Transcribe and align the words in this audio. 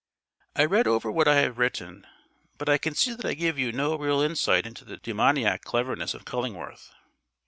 I 0.55 0.65
read 0.65 0.87
over 0.87 1.11
what 1.11 1.27
I 1.27 1.35
have 1.41 1.59
written, 1.59 2.07
but 2.57 2.67
I 2.67 2.79
can 2.79 2.95
see 2.95 3.13
that 3.13 3.23
I 3.23 3.35
give 3.35 3.59
you 3.59 3.71
no 3.71 3.95
real 3.95 4.19
insight 4.19 4.65
into 4.65 4.83
the 4.83 4.97
demoniac 4.97 5.61
cleverness 5.63 6.15
of 6.15 6.25
Cullingworth. 6.25 6.91